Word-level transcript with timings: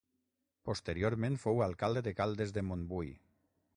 Posteriorment 0.69 1.37
fou 1.43 1.61
alcalde 1.65 2.03
de 2.09 2.15
Caldes 2.21 2.55
de 2.57 2.65
Montbui. 2.71 3.13